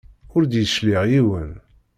Ur 0.35 0.43
d-yecliɛ 0.45 1.01
yiwen. 1.11 1.51